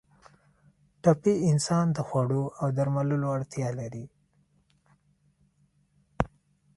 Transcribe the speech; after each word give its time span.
ټپي 1.03 1.33
انسان 1.51 1.85
د 1.93 1.97
خوړو 2.07 2.43
او 2.59 2.67
درملو 2.77 3.17
اړتیا 3.37 3.69
لري. 3.79 4.05